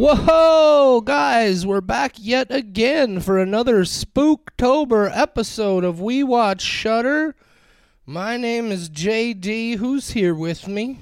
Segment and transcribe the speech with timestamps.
[0.00, 7.36] Whoa, guys, we're back yet again for another Spooktober episode of We Watch Shudder.
[8.06, 9.76] My name is JD.
[9.76, 11.00] Who's here with me?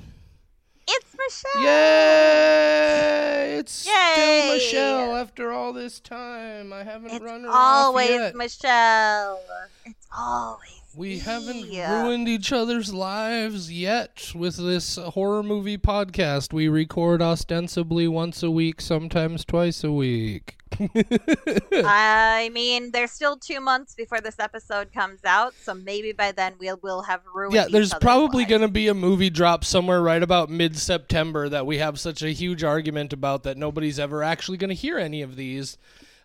[0.88, 1.62] It's Michelle.
[1.62, 3.58] Yay!
[3.60, 6.72] It's still Michelle after all this time.
[6.72, 8.34] I haven't It's run her off always yet.
[8.34, 9.40] Michelle.
[9.86, 16.52] It's always We haven't ruined each other's lives yet with this horror movie podcast.
[16.52, 20.58] We record ostensibly once a week, sometimes twice a week.
[20.82, 26.54] I mean, there's still two months before this episode comes out, so maybe by then
[26.58, 27.54] we'll will have ruined.
[27.54, 31.64] yeah, there's probably going to be a movie drop somewhere right about mid September that
[31.64, 35.22] we have such a huge argument about that nobody's ever actually going to hear any
[35.22, 35.78] of these.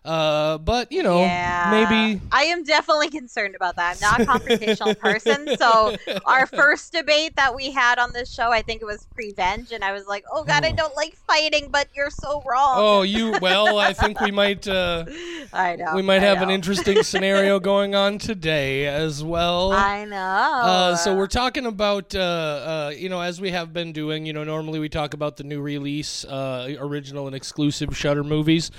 [0.04, 2.20] Uh, but, you know, yeah, maybe.
[2.30, 3.94] I am definitely concerned about that.
[3.96, 8.50] I'm not a confrontational person, so our first debate that we had on this show,
[8.52, 10.76] I think it was prevenge, and I was like, "Oh God, I Oh.
[10.76, 13.38] don't like fighting, but you're so wrong." Oh, you.
[13.40, 14.68] Well, I think we might.
[14.68, 15.06] Uh,
[15.54, 15.94] I know.
[15.94, 19.72] we might I have an interesting scenario going on today as well.
[19.72, 20.16] I know.
[20.18, 24.26] Uh, so we're talking about, uh, uh, you know, as we have been doing.
[24.26, 28.70] You know, normally we talk about the new release, uh, original and exclusive Shudder movies.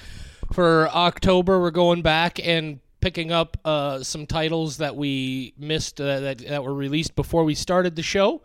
[0.56, 6.22] For October, we're going back and picking up uh, some titles that we missed uh,
[6.22, 8.42] that that were released before we started the show.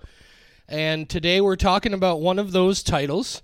[0.69, 3.43] And today we're talking about one of those titles.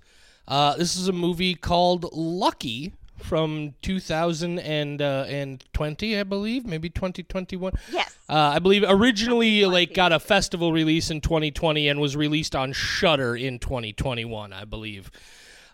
[0.49, 7.71] Uh, this is a movie called Lucky from 2020, I believe, maybe 2021.
[7.89, 8.17] yes.
[8.27, 12.73] Uh, I believe originally like got a festival release in 2020 and was released on
[12.73, 15.09] Shudder in 2021, I believe.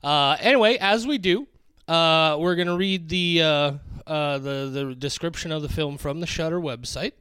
[0.03, 1.47] Uh, anyway, as we do,
[1.87, 3.71] uh, we're gonna read the uh,
[4.07, 7.13] uh, the the description of the film from the Shudder website,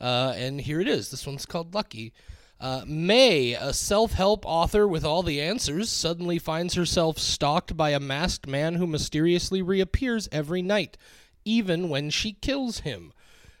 [0.00, 1.10] uh, and here it is.
[1.10, 2.12] This one's called Lucky.
[2.60, 7.90] Uh, May, a self help author with all the answers, suddenly finds herself stalked by
[7.90, 10.98] a masked man who mysteriously reappears every night,
[11.44, 13.12] even when she kills him.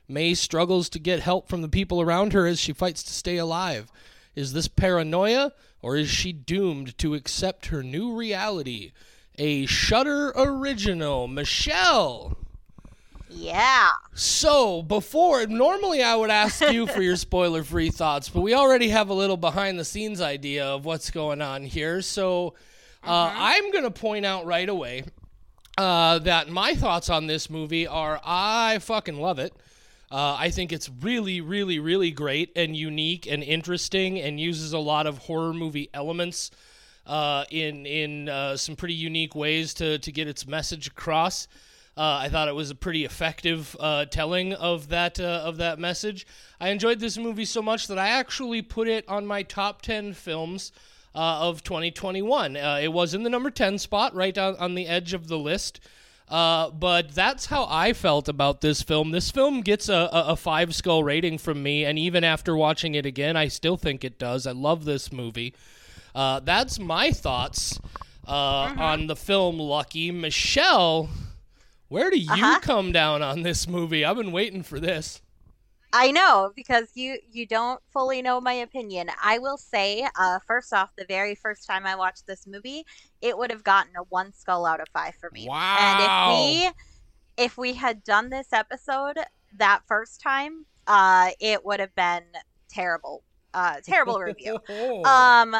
[0.06, 3.36] May struggles to get help from the people around her as she fights to stay
[3.38, 3.90] alive.
[4.34, 8.92] Is this paranoia, or is she doomed to accept her new reality?
[9.40, 12.36] A Shudder original, Michelle.
[13.30, 13.92] Yeah.
[14.12, 18.90] So, before, normally I would ask you for your spoiler free thoughts, but we already
[18.90, 22.02] have a little behind the scenes idea of what's going on here.
[22.02, 22.52] So,
[23.02, 25.04] uh, I'm going to point out right away
[25.78, 29.54] uh, that my thoughts on this movie are I fucking love it.
[30.10, 34.78] Uh, I think it's really, really, really great and unique and interesting and uses a
[34.78, 36.50] lot of horror movie elements
[37.10, 41.48] uh, in in uh, some pretty unique ways to, to get its message across.
[41.96, 45.80] Uh, I thought it was a pretty effective uh, telling of that uh, of that
[45.80, 46.24] message.
[46.60, 50.14] I enjoyed this movie so much that I actually put it on my top ten
[50.14, 50.70] films
[51.12, 52.56] uh, of 2021.
[52.56, 55.36] Uh, it was in the number 10 spot, right on, on the edge of the
[55.36, 55.80] list.
[56.28, 59.10] But that's how I felt about this film.
[59.10, 63.04] This film gets a, a five skull rating from me, and even after watching it
[63.04, 64.46] again, I still think it does.
[64.46, 65.54] I love this movie.
[66.14, 67.78] Uh, that's my thoughts
[68.26, 70.10] uh, on the film Lucky.
[70.10, 71.08] Michelle,
[71.88, 72.60] where do you Uh-huh.
[72.60, 74.04] come down on this movie?
[74.04, 75.22] I've been waiting for this.
[75.92, 79.08] I know because you you don't fully know my opinion.
[79.20, 82.84] I will say, uh, first off, the very first time I watched this movie,
[83.20, 85.48] it would have gotten a one skull out of five for me.
[85.48, 85.76] Wow.
[85.80, 86.76] And if
[87.36, 89.16] we if we had done this episode
[89.56, 92.22] that first time, uh, it would have been
[92.68, 94.60] terrible, uh, terrible review.
[95.04, 95.56] Um,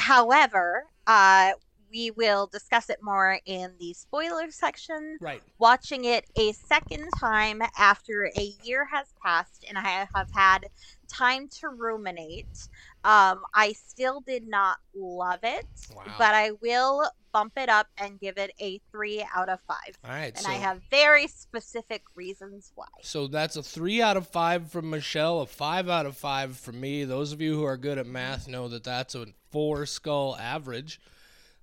[0.00, 1.52] however, uh,
[1.90, 5.42] we will discuss it more in the spoiler section right.
[5.58, 10.68] watching it a second time after a year has passed and I have had
[11.08, 12.68] time to ruminate.
[13.04, 16.04] Um, I still did not love it, Wow.
[16.18, 19.98] but I will bump it up and give it a three out of five.
[20.04, 20.34] All right.
[20.34, 22.86] And so I have very specific reasons why.
[23.02, 26.80] So that's a three out of five from Michelle, a five out of five from
[26.80, 27.04] me.
[27.04, 31.00] Those of you who are good at math know that that's a four skull average,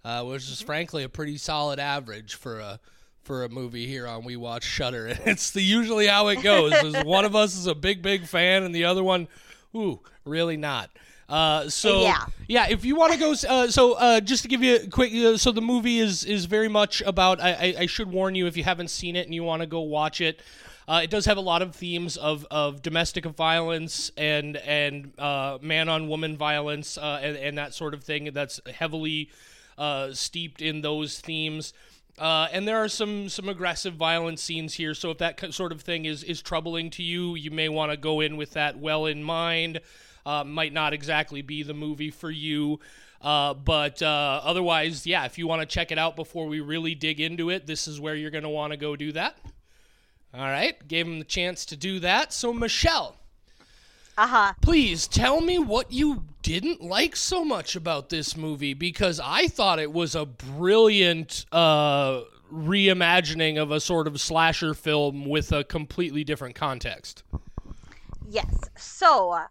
[0.04, 2.80] uh, which is frankly a pretty solid average for a
[3.24, 5.08] for a movie here on We Watch Shudder.
[5.08, 6.72] And it's the usually how it goes.
[6.72, 9.28] is one of us is a big big fan, and the other one,
[9.76, 10.90] ooh, really not.
[11.30, 12.26] Uh, so Yeah.
[12.48, 15.14] yeah, if you want to go, uh, so uh, just to give you a quick,
[15.14, 17.42] uh, so the movie is is very much about.
[17.42, 19.68] I, I, I should warn you if you haven't seen it and you want to
[19.68, 20.42] go watch it.
[20.88, 25.58] Uh, it does have a lot of themes of, of domestic violence and and uh,
[25.62, 28.32] man on woman violence uh, and, and that sort of thing.
[28.34, 29.30] That's heavily
[29.78, 31.74] uh, steeped in those themes.
[32.18, 34.94] Uh, and there are some some aggressive violent scenes here.
[34.94, 37.98] So if that sort of thing is is troubling to you, you may want to
[37.98, 39.82] go in with that well in mind.
[40.28, 42.80] Uh, might not exactly be the movie for you.
[43.22, 46.94] Uh, but uh, otherwise, yeah, if you want to check it out before we really
[46.94, 49.38] dig into it, this is where you're going to want to go do that.
[50.34, 52.34] All right, gave him the chance to do that.
[52.34, 53.16] So, Michelle,
[54.18, 54.54] Uh huh.
[54.62, 59.80] please tell me what you didn't like so much about this movie because I thought
[59.80, 62.22] it was a brilliant uh,
[62.54, 67.24] reimagining of a sort of slasher film with a completely different context.
[68.30, 68.70] Yes.
[68.78, 69.48] So, uh,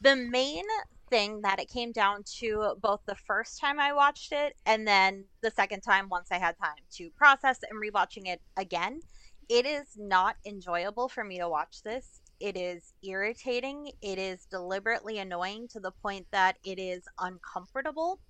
[0.00, 0.64] the main
[1.08, 5.24] thing that it came down to both the first time I watched it and then
[5.42, 9.00] the second time once I had time to process and rewatching it again,
[9.48, 12.20] it is not enjoyable for me to watch this.
[12.38, 13.90] It is irritating.
[14.00, 18.20] It is deliberately annoying to the point that it is uncomfortable.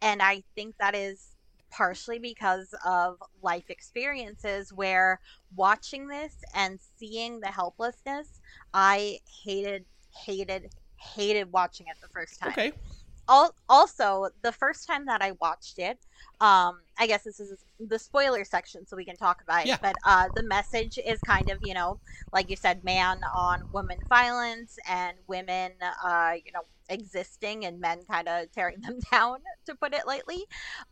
[0.00, 1.36] And I think that is
[1.70, 5.20] partially because of life experiences where
[5.54, 8.40] watching this and seeing the helplessness,
[8.74, 9.84] I hated,
[10.24, 10.70] hated,
[11.14, 12.52] hated watching it the first time.
[12.52, 12.72] Okay.
[13.28, 15.98] Al- also, the first time that I watched it,
[16.40, 19.68] um, I guess this is the spoiler section, so we can talk about it.
[19.68, 19.76] Yeah.
[19.80, 22.00] But uh, the message is kind of, you know,
[22.32, 25.72] like you said, man on woman violence and women,
[26.04, 30.44] uh, you know, existing and men kind of tearing them down, to put it lightly.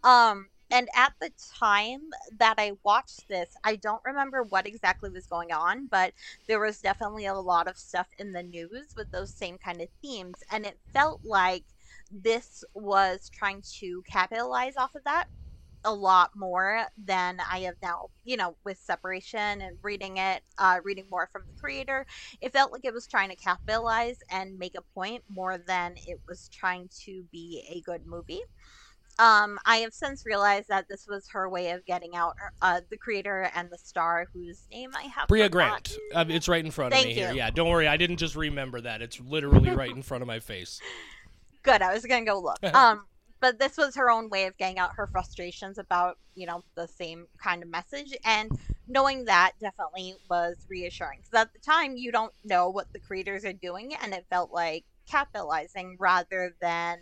[0.04, 2.00] Um, and at the time
[2.38, 6.12] that I watched this, I don't remember what exactly was going on, but
[6.48, 9.88] there was definitely a lot of stuff in the news with those same kind of
[10.02, 10.42] themes.
[10.50, 11.64] And it felt like
[12.10, 15.26] this was trying to capitalize off of that
[15.84, 20.80] a lot more than I have now, you know, with separation and reading it, uh,
[20.84, 22.06] reading more from the creator.
[22.42, 26.20] It felt like it was trying to capitalize and make a point more than it
[26.28, 28.42] was trying to be a good movie.
[29.20, 32.96] Um, I have since realized that this was her way of getting out uh, the
[32.96, 35.28] creator and the star whose name I have.
[35.28, 35.48] Brea.
[35.48, 35.96] Grant.
[36.14, 37.30] Uh, it's right in front of Thank me here.
[37.30, 37.36] you.
[37.36, 37.86] Yeah, don't worry.
[37.86, 39.02] I didn't just remember that.
[39.02, 40.80] It's literally right in front of my face.
[41.62, 43.04] good i was gonna go look um
[43.40, 46.86] but this was her own way of getting out her frustrations about you know the
[46.86, 48.50] same kind of message and
[48.88, 53.44] knowing that definitely was reassuring because at the time you don't know what the creators
[53.44, 56.98] are doing and it felt like capitalizing rather than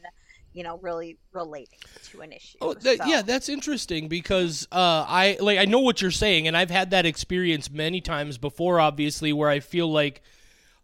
[0.53, 1.79] you know really relating
[2.11, 5.81] to an issue Oh, that, So- yeah, that's interesting because uh, I like I know
[5.81, 8.81] what you're saying, and I've had that experience many times before.
[8.81, 10.23] Obviously, where I feel like,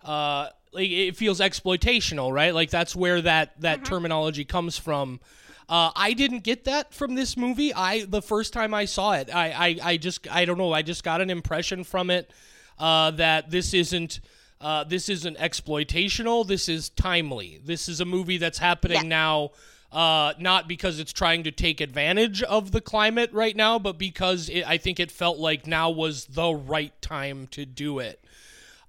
[0.05, 2.55] uh, like it feels exploitational, right?
[2.55, 5.21] Like that's where that that terminology comes from.
[5.67, 7.73] Uh, I didn't get that from this movie.
[7.73, 10.73] I the first time I saw it, I I, I just I don't know.
[10.73, 12.31] I just got an impression from it
[12.79, 14.21] uh, that this isn't.
[14.61, 16.47] Uh, this isn't exploitational.
[16.47, 17.61] This is timely.
[17.65, 19.09] This is a movie that's happening Yeah.
[19.09, 19.51] now,
[19.93, 24.49] uh, not because it's trying to take advantage of the climate right now, but because
[24.49, 28.21] it, I think it felt like now was the right time to do it.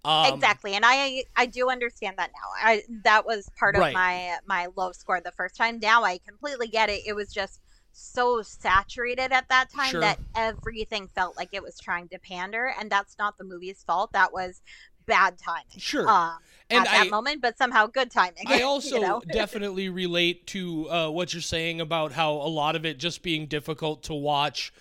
[0.05, 4.37] Um, exactly and i i do understand that now i that was part of my
[4.45, 7.59] my low score the first time now i completely get it it was just
[7.91, 10.01] so saturated at that time Sure.
[10.01, 14.11] that everything felt like it was trying to pander and that's not the movie's fault
[14.13, 14.61] that was
[15.05, 16.07] bad timing Sure.
[16.09, 16.37] um
[16.69, 19.21] And at that moment but somehow good timing I you also know?
[19.31, 23.45] definitely relate to uh, what you're saying about how a lot of it just being
[23.47, 24.73] difficult to watch.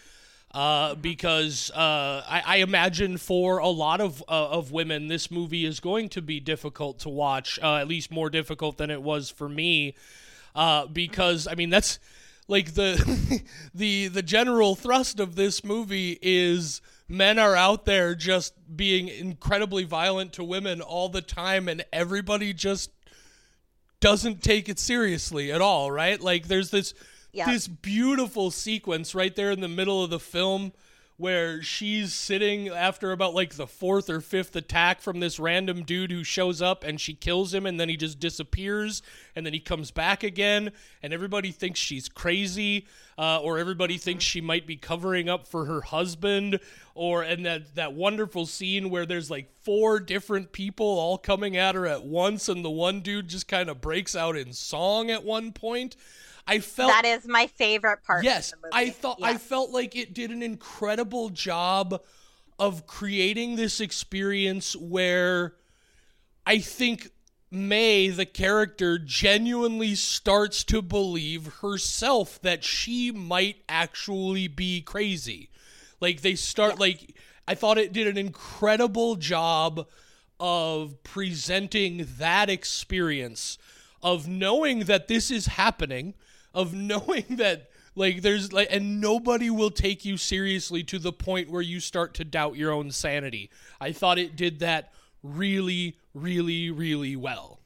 [0.53, 5.65] Uh, because uh, I, I imagine for a lot of uh, of women, this movie
[5.67, 7.59] is going to be difficult to watch.
[7.61, 9.97] Uh, at least more difficult than it was for me.
[10.55, 11.99] Uh, because I mean, that's
[12.47, 13.43] like the
[13.75, 19.85] the the general thrust of this movie is men are out there just being incredibly
[19.85, 22.91] violent to women all the time, and everybody just
[24.01, 26.21] doesn't take it seriously at all, right?
[26.21, 26.95] Like there's this
[27.33, 27.51] Yeah.
[27.51, 30.73] this beautiful sequence right there in the middle of the film
[31.17, 36.11] where she's sitting after about like the fourth or fifth attack from this random dude
[36.11, 39.01] who shows up and she kills him and then he just disappears
[39.37, 44.25] and then he comes back again and everybody thinks she's crazy uh, or everybody thinks
[44.25, 46.59] she might be covering up for her husband
[46.97, 51.77] or and that that wonderful scene where there's like four different people all coming at
[51.77, 55.23] her at once and the one dude just kind of breaks out in song at
[55.23, 55.95] one point
[56.47, 59.97] i felt that is my favorite part Yes, of the I thought I felt like
[59.97, 62.03] it did an incredible job
[62.59, 65.55] of creating this experience where
[66.47, 67.11] I think
[67.51, 75.51] May, the character, genuinely starts to believe herself that she might actually be crazy.
[76.01, 79.87] Like they start like I thought it did an incredible job
[80.41, 83.59] of presenting that experience
[84.03, 86.15] of knowing that this is happening,
[86.55, 91.51] of knowing that like there's like and nobody will take you seriously to the point
[91.51, 93.51] where you start to doubt your own sanity.
[93.81, 94.93] I thought it did that
[95.23, 97.61] really really really well.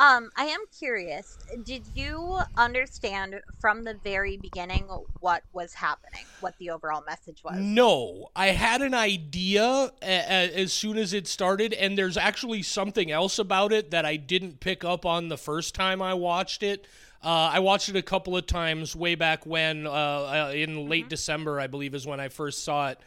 [0.00, 1.36] Um, I am curious.
[1.62, 4.84] Did you understand from the very beginning
[5.20, 7.58] what was happening, what the overall message was?
[7.58, 12.62] No, I had an idea a- a- as soon as it started, and there's actually
[12.62, 16.62] something else about it that I didn't pick up on the first time I watched
[16.62, 16.86] it.
[17.22, 21.10] Uh, I watched it a couple of times way back when, uh, uh, in late
[21.10, 22.98] December, I believe, is when I first saw it.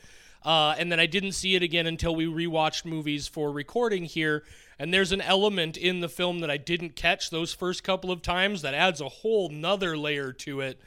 [0.45, 4.43] Uh, and then I didn't see it again until we rewatched movies for recording here.
[4.77, 8.21] And there's an element in the film that I didn't catch those first couple of
[8.21, 10.79] times that adds a whole nother layer to it.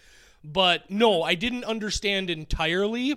[0.44, 3.16] But no, I didn't understand entirely.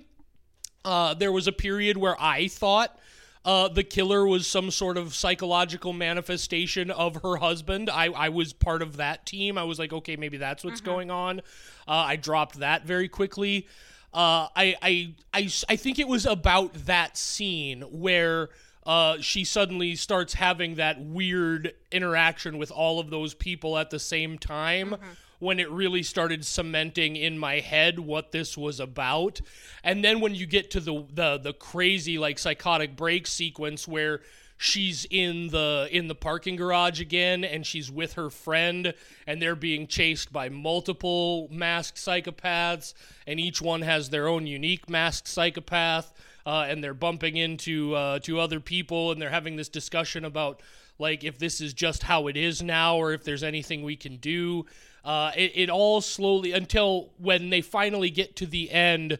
[0.83, 2.97] Uh, there was a period where I thought
[3.46, 7.89] uh, the killer was some sort of psychological manifestation of her husband.
[7.89, 9.58] I, I was part of that team.
[9.58, 11.39] I was like, okay, maybe that's what's going on.
[11.88, 13.67] Uh, I dropped that very quickly.
[14.13, 18.50] Uh, I, I, I, I think it was about that scene where
[18.86, 24.00] uh, she suddenly starts having that weird interaction with all of those people at the
[24.00, 24.96] same time
[25.39, 29.41] when it really started cementing in my head what this was about.
[29.84, 34.22] And then when you get to the the the crazy like psychotic break sequence where
[34.62, 38.93] she's in the in the parking garage again and she's with her friend
[39.25, 42.93] and they're being chased by multiple masked psychopaths
[43.25, 46.13] and each one has their own unique masked psychopath
[46.46, 50.60] uh, and they're bumping into uh, to other people and they're having this discussion about
[51.00, 54.17] like if this is just how it is now or if there's anything we can
[54.17, 54.65] do
[55.03, 59.19] uh, it, it all slowly until when they finally get to the end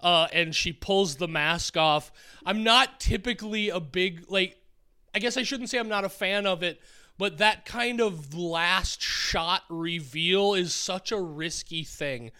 [0.00, 2.12] uh, and she pulls the mask off.
[2.44, 4.56] I'm not typically a big like
[5.14, 6.78] i guess i shouldn't say i'm not a fan of it
[7.16, 12.30] but that kind of last shot reveal is such a risky thing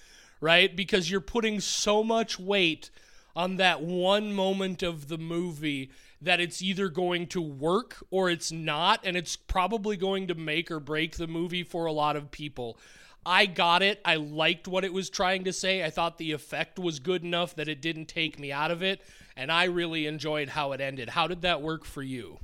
[0.40, 0.74] right?
[0.74, 2.90] Because you're putting so much weight
[3.34, 5.90] on that one moment of the movie
[6.26, 10.70] that it's either going to work or it's not, and it's probably going to make
[10.70, 12.78] or break the movie for a lot of people.
[13.24, 14.00] I got it.
[14.04, 15.84] I liked what it was trying to say.
[15.84, 19.02] I thought the effect was good enough that it didn't take me out of it,
[19.36, 21.08] and I really enjoyed how it ended.
[21.08, 22.38] How did that work for you?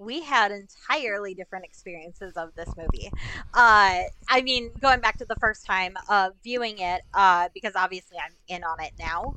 [0.00, 3.10] we had entirely different experiences of this movie.
[3.52, 4.00] Uh,
[4.30, 8.32] I mean, going back to the first time uh, viewing it, uh, because obviously I'm
[8.48, 9.34] in on it now.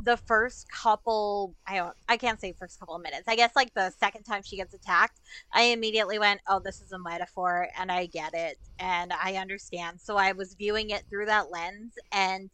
[0.00, 3.24] The first couple, I don't, I can't say first couple of minutes.
[3.26, 5.20] I guess like the second time she gets attacked,
[5.52, 10.00] I immediately went, "Oh, this is a metaphor," and I get it, and I understand.
[10.00, 12.50] So I was viewing it through that lens, and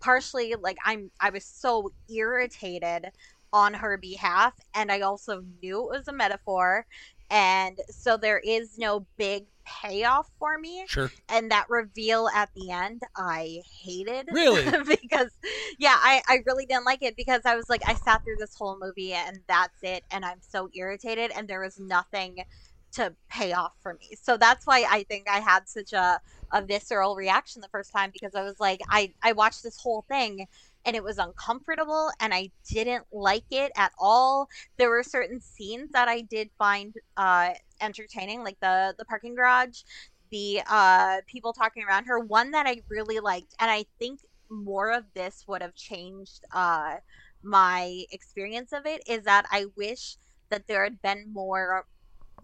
[0.00, 3.06] partially like I'm, I was so irritated
[3.52, 6.84] on her behalf and i also knew it was a metaphor
[7.30, 11.10] and so there is no big payoff for me Sure.
[11.28, 14.64] and that reveal at the end i hated Really?
[14.86, 15.30] because
[15.78, 18.54] yeah I, I really didn't like it because i was like i sat through this
[18.56, 22.44] whole movie and that's it and i'm so irritated and there was nothing
[22.92, 26.20] to pay off for me so that's why i think i had such a,
[26.52, 30.04] a visceral reaction the first time because i was like i i watched this whole
[30.08, 30.46] thing
[30.84, 34.48] and it was uncomfortable and I didn't like it at all.
[34.78, 39.82] There were certain scenes that I did find uh, entertaining, like the the parking garage,
[40.30, 42.18] the uh, people talking around her.
[42.18, 46.96] One that I really liked, and I think more of this would have changed uh,
[47.42, 49.02] my experience of it.
[49.08, 50.16] Is that I wish
[50.50, 51.86] that there had been more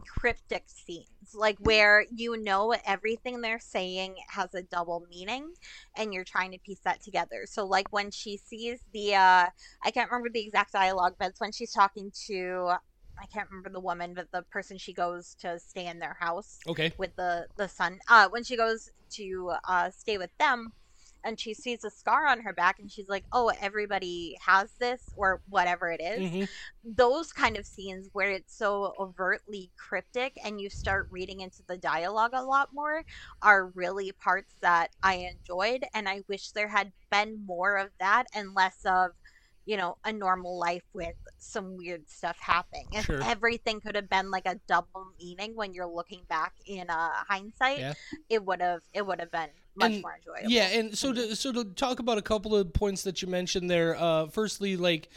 [0.07, 5.53] cryptic scenes like where you know everything they're saying has a double meaning
[5.97, 9.47] and you're trying to piece that together so like when she sees the uh
[9.85, 12.71] i can't remember the exact dialogue but it's when she's talking to
[13.21, 16.59] i can't remember the woman but the person she goes to stay in their house
[16.67, 16.93] Okay.
[16.99, 20.73] with the the son uh when she goes to uh stay with them
[21.25, 25.13] and she sees a scar on her back and she's like oh everybody has this
[25.17, 26.49] or whatever it is Mhm.
[26.83, 31.77] those kind of scenes where it's so overtly cryptic and you start reading into the
[31.77, 33.05] dialogue a lot more
[33.43, 38.27] are really parts that I enjoyed and I wish there had been more of that
[38.35, 39.11] and less of
[39.67, 43.23] you know a normal life with some weird stuff happening if Sure.
[43.23, 47.79] everything could have been like a double meaning when you're looking back in uh, hindsight
[47.79, 47.95] Yeah.
[48.29, 51.37] it would have it would have been much And- more enjoyable Yeah, and so to
[51.37, 53.97] so to talk about a couple of points that you mentioned there.
[53.97, 55.09] Uh, firstly, like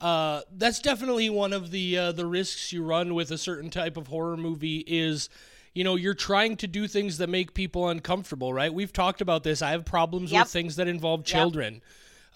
[0.00, 3.96] uh, that's definitely one of the uh, the risks you run with a certain type
[3.96, 5.28] of horror movie is.
[5.76, 8.72] You know, you're trying to do things that make people uncomfortable, right?
[8.72, 9.60] We've talked about this.
[9.60, 10.44] I have problems Yep.
[10.44, 11.82] with things that involve children.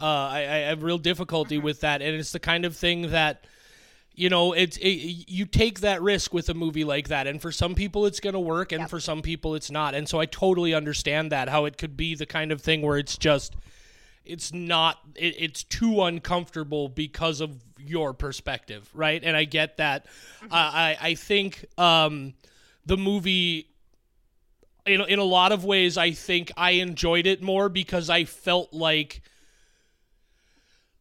[0.01, 3.45] Uh, I, I have real difficulty with that, and it's the kind of thing that
[4.15, 4.89] you know it's it,
[5.29, 7.27] you take that risk with a movie like that.
[7.27, 8.91] And for some people it's going to work and Yep.
[8.91, 9.95] for some people it's not.
[9.95, 12.99] And so i totally understand that how it could be the kind of thing where
[12.99, 13.55] it's just
[14.25, 19.23] it's not it, it's too uncomfortable because of your perspective right?
[19.25, 20.07] And i get that.
[20.43, 22.35] Uh, i i think um
[22.87, 23.69] the movie
[24.87, 28.73] in in a lot of ways I think I enjoyed it more because I felt
[28.73, 29.23] like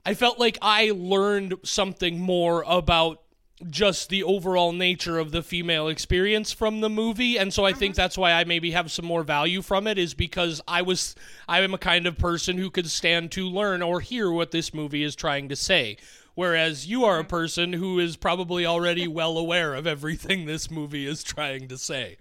[0.08, 3.24] I felt like I learned something more about
[3.70, 7.38] just the overall nature of the female experience from the movie.
[7.38, 10.14] And so I think that's why I maybe have some more value from it is
[10.14, 11.14] because I was
[11.50, 14.74] I am a kind of person who could stand to learn or hear what this
[14.74, 15.98] movie is trying to say.
[16.36, 21.06] Whereas you are a person who is probably already well aware of everything this movie
[21.06, 22.16] is trying to say.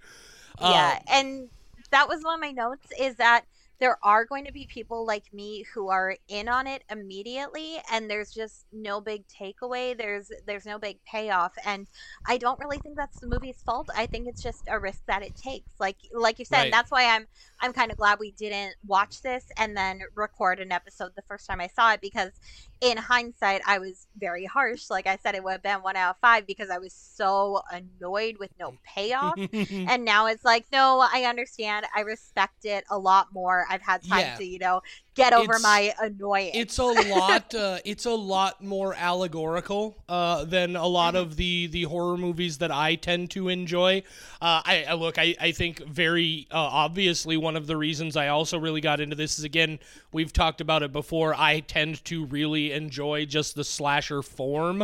[0.59, 1.49] Yeah, Um, and
[1.91, 3.45] that was one of my notes is that
[3.79, 8.09] there are going to be people like me who are in on it immediately and
[8.09, 11.87] there's just no big takeaway there's there's no big payoff and
[12.27, 15.23] i don't really think that's the movie's fault i think it's just a risk that
[15.23, 16.71] it takes like like you said Right.
[16.71, 17.27] that's why i'm
[17.61, 21.45] i'm kind of glad we didn't watch this and then record an episode the first
[21.47, 22.39] time i saw it because
[22.79, 24.89] in hindsight i was very harsh.
[24.89, 27.61] Like i said it would have been one out of five because i was so
[27.71, 29.39] annoyed with no payoff.
[29.87, 31.85] And now it's like no i understand.
[31.95, 33.65] I respect it a lot more.
[33.69, 34.35] I've had time Yeah.
[34.35, 34.81] to you know
[35.17, 40.45] get over It's- my annoyance it's a lot uh, it's a lot more allegorical uh,
[40.45, 41.23] than a lot Mm-hmm.
[41.23, 44.03] of the the horror movies that I tend to enjoy.
[44.41, 48.27] Uh, I, I look I, I think very uh, obviously one of the reasons I
[48.29, 49.79] also really got into this is again
[50.11, 54.83] we've talked about it before I tend to really enjoy just the slasher form.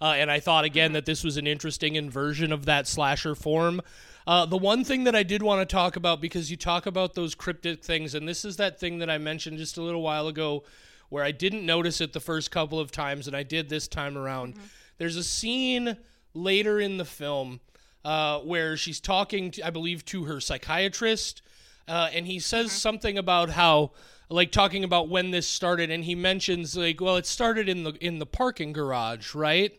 [0.00, 3.80] Uh, and I thought again that this was an interesting inversion of that slasher form.
[4.26, 7.14] Uh, the one thing that I did want to talk about because you talk about
[7.14, 10.28] those cryptic things, and this is that thing that I mentioned just a little while
[10.28, 10.62] ago
[11.08, 14.16] where I didn't notice it the first couple of times, and I did this time
[14.16, 14.54] around.
[14.98, 15.96] There's a scene
[16.34, 17.60] later in the film
[18.04, 21.42] uh, where she's talking, to, I believe, to her psychiatrist,
[21.88, 23.90] uh, and he says something about how,
[24.28, 27.92] like, talking about when this started, and he mentions like, well, it started in the
[28.00, 29.78] in the parking garage, right?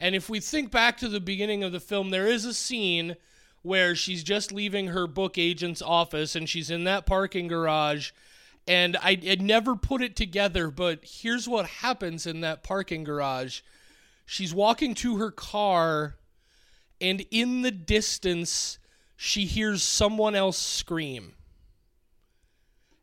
[0.00, 3.16] And if we think back to the beginning of the film, there is a scene
[3.66, 8.12] where she's just leaving her book agent's office and she's in that parking garage.
[8.68, 13.60] And I had never put it together, but here's what happens in that parking garage.
[14.24, 16.16] She's walking to her car,
[17.00, 18.78] and in the distance,
[19.16, 21.34] she hears someone else scream.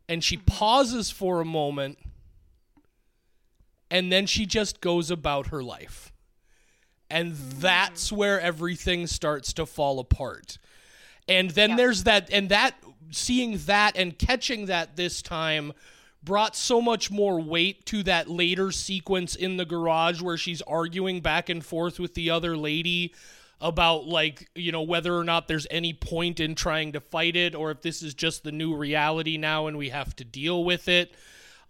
[0.06, 0.46] And she mm-hmm.
[0.46, 1.98] pauses for a moment,
[3.90, 6.13] and then she just goes about her life
[7.14, 10.58] and that's where everything starts to fall apart.
[11.28, 11.76] And then Yeah.
[11.76, 12.74] there's that, and that
[13.12, 15.72] seeing that and catching that this time
[16.24, 21.20] brought so much more weight to that later sequence in the garage where she's arguing
[21.20, 23.14] back and forth with the other lady
[23.60, 27.54] about like you know whether or not there's any point in trying to fight it
[27.54, 30.88] or if this is just the new reality now and we have to deal with
[30.88, 31.14] it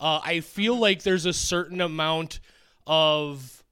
[0.00, 2.40] uh, i feel like there's a certain amount
[2.86, 3.63] of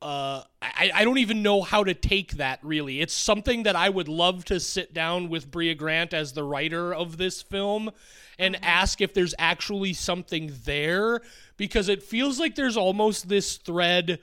[0.00, 3.00] uh, I, I don't even know how to take that really.
[3.00, 6.94] It's something that I would love to sit down with Brea Grant as the writer
[6.94, 7.90] of this film
[8.38, 11.20] and ask if there's actually something there
[11.56, 14.20] because it feels like there's almost this thread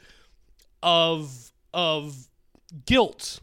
[0.81, 2.15] of of
[2.85, 3.39] guilt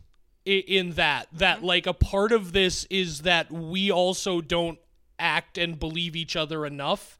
[0.46, 4.78] i- in that that like a part of this is that we also don't
[5.18, 7.18] act and believe each other enough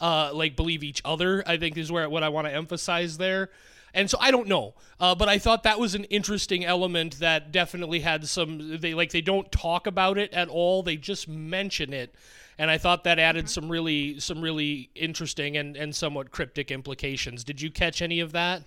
[0.00, 1.42] uh, like believe each other.
[1.46, 3.48] I think is where what I want to emphasize there.
[3.94, 7.50] And so I don't know, uh, but I thought that was an interesting element that
[7.50, 8.78] definitely had some.
[8.78, 10.82] They like they don't talk about it at all.
[10.82, 12.14] They just mention it,
[12.58, 17.42] and I thought that added some really some really interesting and and somewhat cryptic implications.
[17.42, 18.62] Did you catch any of that?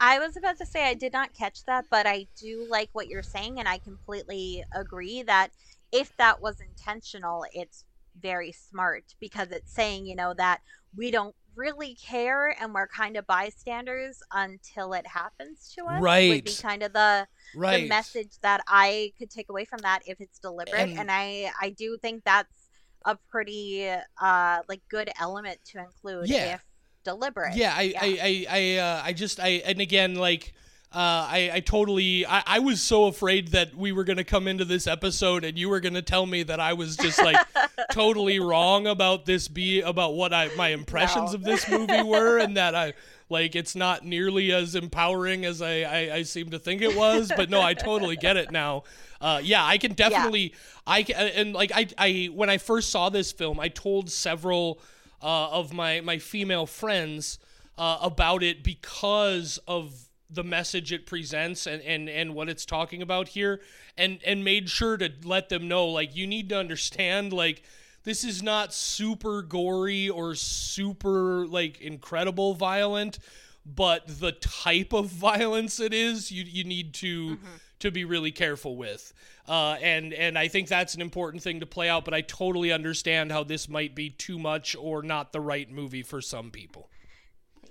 [0.00, 3.08] I was about to say I did not catch that, but I do like what
[3.08, 5.50] you're saying, and I completely agree that
[5.92, 7.84] if that was intentional, it's
[8.20, 10.60] very smart because it's saying, you know, that
[10.96, 16.00] we don't really care and we're kind of bystanders until it happens to us.
[16.00, 16.28] Right.
[16.30, 17.82] Would be kind of the Right.
[17.82, 20.80] the message that I could take away from that if it's deliberate.
[20.80, 22.68] And- And, I I do think that's
[23.04, 23.88] a pretty
[24.20, 26.54] uh like good element to include Yeah.
[26.54, 26.64] if
[27.02, 27.56] deliberate.
[27.56, 30.52] Yeah, I, I, I, I, uh, I just, I, and again, like,
[30.92, 30.98] uh,
[31.30, 34.86] I, I totally, I, I was so afraid that we were gonna come into this
[34.88, 37.36] episode and you were gonna tell me that I was just like
[37.92, 41.36] totally wrong about this be about what I my impressions No.
[41.36, 42.94] of this movie were, and that I
[43.28, 47.30] like it's not nearly as empowering as I, I, I seem to think it was.
[47.36, 48.82] But no, I totally get it now.
[49.20, 50.54] Uh, yeah, I can definitely,
[50.88, 54.80] I can, and like I, I when I first saw this film, I told several
[55.22, 57.38] uh, of my my female friends
[57.78, 59.94] uh, about it because of
[60.32, 63.60] the message it presents and, and and what it's talking about here
[63.96, 67.62] and and made sure to let them know like you need to understand like
[68.04, 73.18] this is not super gory or super like incredible violent
[73.66, 77.38] but the type of violence it is you you need to
[77.80, 79.12] to be really careful with.
[79.48, 82.04] Uh, and and I think that's an important thing to play out.
[82.04, 86.02] But I totally understand how this might be too much or not the right movie
[86.02, 86.88] for some people.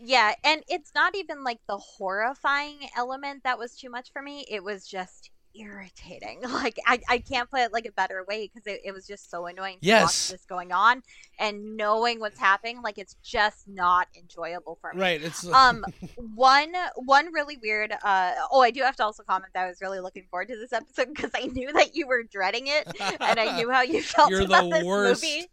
[0.02, 4.46] Yeah, and it's not even like the horrifying element that was too much for me.
[4.50, 6.40] It was just irritating.
[6.50, 9.30] Like I, I can't put it like a better way because it, it was just
[9.32, 10.04] so annoying to Yes.
[10.04, 11.02] watch this going on
[11.40, 12.82] and knowing what's happening.
[12.82, 15.02] Like it's just not enjoyable for me.
[15.02, 15.22] Right.
[15.24, 15.84] It's Um,
[16.36, 17.94] one one really weird.
[18.04, 20.56] Uh, oh, I do have to also comment that I was really looking forward to
[20.58, 22.88] this episode because I knew that you were dreading it,
[23.20, 25.24] and I knew how you felt You're about the this worst.
[25.24, 25.48] movie.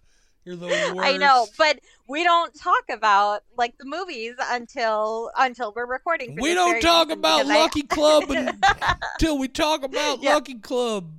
[0.47, 0.95] You're the worst.
[1.01, 6.37] I know, but we don't talk about like the movies until until we're recording.
[6.37, 10.35] For we don't talk about because I- Lucky Club until we talk about Yeah.
[10.35, 11.11] Lucky Club.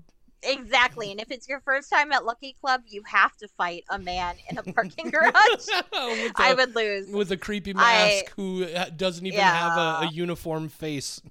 [0.43, 3.99] exactly, and if it's your first time at Lucky Club, you have to fight a
[3.99, 5.33] man in a parking garage.
[5.91, 7.09] with, I a, would lose.
[7.09, 11.21] with a creepy I- mask who uh, doesn't even have a, a uniform face.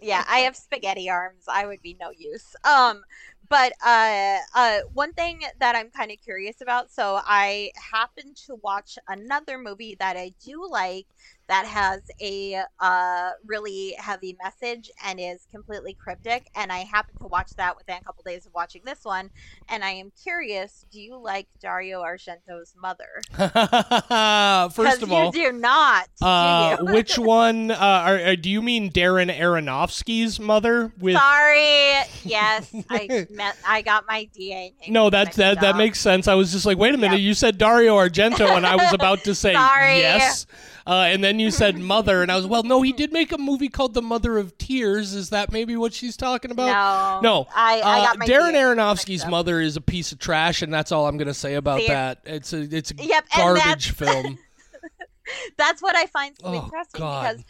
[0.00, 1.44] yeah, I have spaghetti arms.
[1.48, 2.56] I would be no use.
[2.64, 3.02] Um,
[3.50, 6.90] but uh, uh, one thing that I'm kind of curious about.
[6.92, 11.08] So I happened to watch another movie that I do like
[11.50, 16.48] that has a uh really heavy message and is completely cryptic.
[16.54, 19.30] And I happened to watch that within a couple days of watching this one.
[19.68, 20.86] And I am curious.
[20.92, 23.20] Do you like Dario Argento's mother?
[24.72, 26.08] First of all, you do not.
[26.22, 26.92] uh, do you?
[26.94, 27.70] which one?
[27.72, 30.92] Uh, are, are- do you mean Darren Aronofsky's mother?
[30.98, 31.94] With Sorry.
[32.22, 33.56] Yes, I met.
[33.66, 34.72] I got my DNA.
[34.88, 36.28] no, that mixed that that makes sense.
[36.28, 37.22] I was just like, wait a minute, Yep.
[37.24, 39.98] you said Dario Argento, and I was about to say Sorry.
[39.98, 40.46] yes.
[40.90, 43.38] Uh, and then you said mother, and I was well, no, he did make a
[43.38, 45.14] movie called The Mother of Tears.
[45.14, 47.20] Is that maybe what she's talking about?
[47.22, 50.62] No, No, I, I Uh, got my Darren Aronofsky's mother is a piece of trash,
[50.62, 51.86] and that's all I'm gonna say about See?
[51.86, 52.22] that.
[52.24, 54.36] It's a it's a Yep, garbage film.
[55.56, 57.36] That's what I find so Oh, interesting God.
[57.36, 57.44] because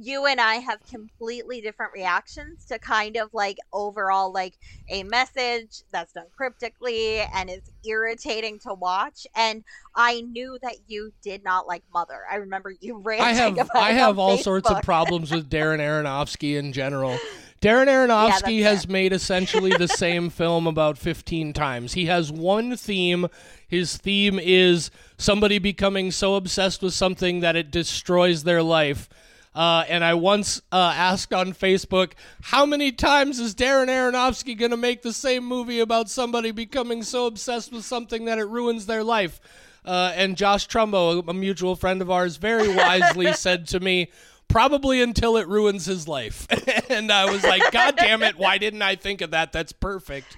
[0.00, 4.54] you and I have completely different reactions to kind of like overall like
[4.88, 9.26] a message that's done cryptically and is irritating to watch.
[9.36, 9.62] And
[9.94, 12.22] I knew that you did not like Mother.
[12.30, 15.78] I remember you ranting I have about I have all sorts of problems with Darren
[15.78, 17.16] Aronofsky in general.
[17.62, 21.92] Darren Aronofsky that's has made essentially the same film about 15 times.
[21.92, 23.28] He has one theme.
[23.68, 29.08] His theme is somebody becoming so obsessed with something that it destroys their life.
[29.54, 32.12] Uh, and I once uh, asked on Facebook,
[32.42, 37.02] how many times is Darren Aronofsky going to make the same movie about somebody becoming
[37.02, 39.40] so obsessed with something that it ruins their life?
[39.84, 44.10] Uh, and Josh Trumbo, a mutual friend of ours, very wisely said to me,
[44.48, 46.46] probably until it ruins his life.
[46.90, 49.52] and I was like, God damn it, why didn't I think of that?
[49.52, 50.36] That's perfect.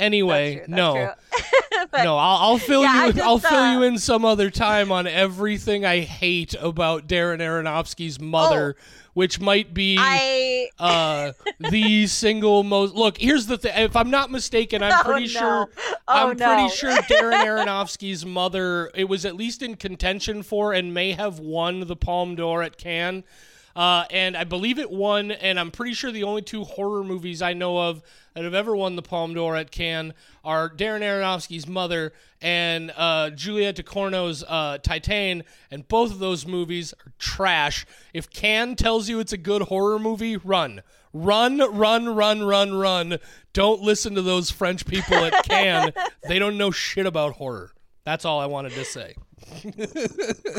[0.00, 0.94] Anyway, That's true, no.
[0.94, 1.58] that's true.
[1.92, 3.12] But- no, I'll, I'll fill Yeah, you.
[3.14, 7.38] just, I'll fill uh, you in some other time on everything I hate about Darren
[7.38, 8.76] Aronofsky's mother,
[9.14, 10.02] which might be Oh.
[10.02, 11.32] I uh,
[11.70, 12.94] the single most.
[12.94, 13.72] Look, here's the thing.
[13.76, 15.40] If I'm not mistaken, I'm Oh, pretty no.
[15.40, 15.68] sure.
[15.88, 15.98] Oh,
[16.30, 16.46] I'm no.
[16.54, 18.90] pretty sure Darren Aronofsky's mother.
[18.94, 22.76] It was at least in contention for, and may have won the Palme d'Or at
[22.76, 23.24] Cannes.
[23.76, 27.40] Uh, and I believe it won, and I'm pretty sure the only two horror movies
[27.40, 28.02] I know of
[28.34, 30.12] that have ever won the Palme d'Or at Cannes
[30.44, 36.92] are Darren Aronofsky's Mother and uh, Juliette Ducournau's uh, Titane, and both of those movies
[37.06, 37.86] are trash.
[38.12, 40.82] If Cannes tells you it's a good horror movie, run.
[41.12, 43.18] Run, run, run, run, run.
[43.52, 45.92] Don't listen to those French people at Cannes.
[46.28, 47.72] they don't know shit about horror.
[48.04, 49.14] That's all I wanted to say.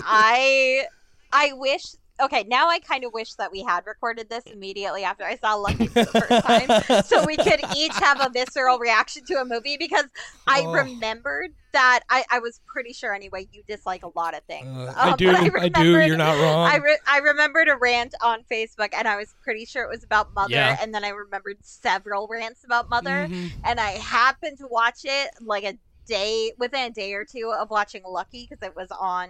[0.05, 0.85] I
[1.31, 1.83] I wish
[2.23, 5.55] okay, now I kind of wish that we had recorded this immediately after I saw
[5.55, 6.45] Lucky for the first
[6.87, 10.05] time so we could each have a visceral reaction to a movie because
[10.47, 10.71] I Oh.
[10.73, 14.67] remembered that I, I was pretty sure anyway you dislike a lot of things.
[14.67, 15.29] Uh, Um, I do.
[15.31, 15.99] I, do.
[15.99, 16.67] You're not wrong.
[16.69, 20.03] I, re- I remembered a rant on Facebook and I was pretty sure it was
[20.03, 20.77] about Mother Yeah.
[20.81, 23.51] and then I remembered several rants about Mother Mhm.
[23.63, 27.69] and I happened to watch it like a day within a day or two of
[27.69, 29.29] watching Lucky because it was on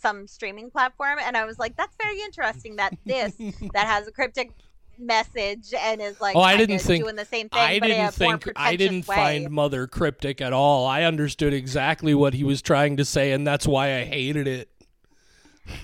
[0.00, 3.34] some streaming platform, and I was like, "That's very interesting that this
[3.74, 4.52] that has a cryptic
[4.98, 8.46] message and is like Oh, I didn't think- doing the same thing, I didn't think
[8.56, 9.16] I didn't way.
[9.16, 10.86] find Mother cryptic at all.
[10.86, 14.68] I understood exactly what he was trying to say, and that's why I hated it.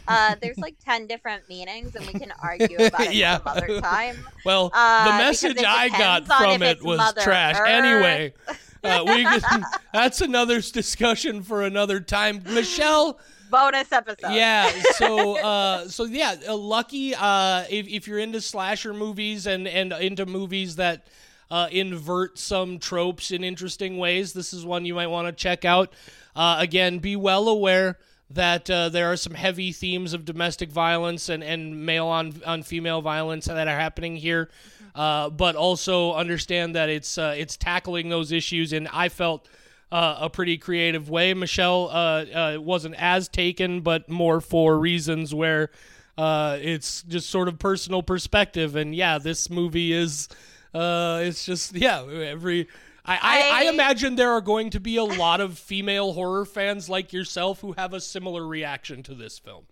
[0.08, 3.38] Uh, there's like ten different meanings, and we can argue about it Yeah.
[3.38, 4.16] some other time.
[4.44, 7.56] Well, Uh, the message I got from it was Mother trash.
[7.58, 7.68] Earth.
[7.68, 8.34] Anyway,
[8.82, 12.42] uh, we can, that's another discussion for another time.
[12.46, 13.18] Michelle,
[13.50, 14.32] Bonus episode.
[14.32, 14.70] yeah.
[14.94, 17.14] So, uh, so yeah, uh, lucky.
[17.14, 21.06] Uh, if if you're into slasher movies and and into movies that.
[21.48, 24.32] Uh, invert some tropes in interesting ways.
[24.32, 25.92] This is one you might want to check out.
[26.34, 27.98] Uh, again, be well aware
[28.30, 32.62] that uh, there are some heavy themes of domestic violence and, and male on on
[32.64, 34.50] female violence that are happening here,
[34.96, 38.72] uh, but also understand that it's uh, it's tackling those issues.
[38.72, 39.46] And I felt
[39.92, 41.34] uh, a pretty creative way.
[41.34, 45.70] Michelle uh, uh, wasn't as taken, but more for reasons where
[46.18, 48.76] uh, it's just sort of personal perspective.
[48.76, 50.28] And yeah, this movie is
[50.74, 52.68] uh, it's just yeah every.
[53.08, 56.88] I, I, I, imagine there are going to be a lot of female horror fans
[56.88, 59.64] like yourself who have a similar reaction to this film.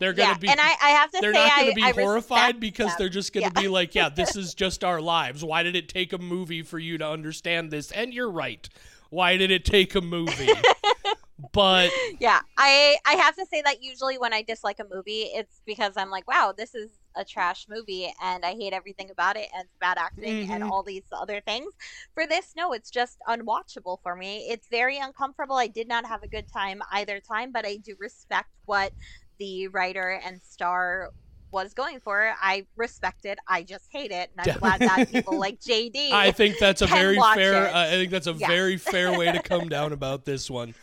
[0.00, 1.92] They're gonna yeah, be, and I, I have to they're say, not gonna be I
[1.92, 2.96] horrified because them.
[2.98, 3.60] they're just gonna Yeah.
[3.60, 5.44] be like, yeah, this is just our lives.
[5.44, 7.92] Why did it take a movie for you to understand this?
[7.92, 8.68] And you're right.
[9.12, 10.48] Why did it take a movie?
[11.52, 15.60] but yeah i i have to say that usually when i dislike a movie it's
[15.66, 19.48] because i'm like wow this is a trash movie and i hate everything about it
[19.56, 20.70] and bad acting and Mhm.
[20.70, 21.74] all these other things
[22.14, 26.22] for this no it's just unwatchable for me it's very uncomfortable i did not have
[26.22, 28.92] a good time either time but i do respect what
[29.38, 31.10] the writer and star
[31.52, 35.38] was going for i respect it i just hate it and i'm glad that people
[35.38, 37.66] like jd I think that's a very fair.
[37.74, 40.74] Uh, I think that's a very fair way to come down about this one.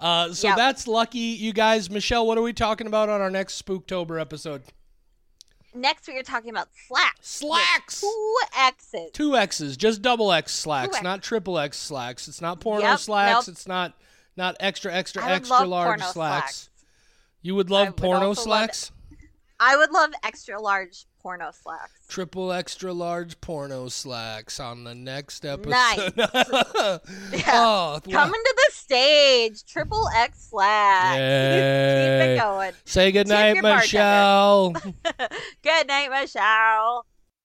[0.00, 0.56] Uh, so Yep.
[0.56, 1.88] that's lucky, you guys.
[1.88, 4.62] Michelle, what are we talking about on our next Spooktober episode?
[5.74, 8.00] next we are talking about Slaxx Slaxx.
[8.00, 12.28] two x's Two X's, just double X slacks, not triple X slacks.
[12.28, 13.46] It's not porno Yep, slacks.
[13.48, 13.52] nope.
[13.54, 13.92] It's not
[14.36, 16.12] not extra extra extra large slacks.
[16.12, 16.70] slacks.
[17.42, 18.90] You would love would porno slacks.
[19.60, 21.92] I would love extra large porno slacks.
[22.08, 25.70] Triple extra large porno slacks on the next episode.
[25.70, 26.12] Nice.
[27.32, 27.42] Yeah.
[27.52, 31.16] Oh, Coming to the stage, triple X slacks.
[31.16, 32.72] Keep it going.
[32.84, 33.62] Say goodnight.
[33.62, 34.72] Michelle.
[35.62, 37.06] Good night, Michelle.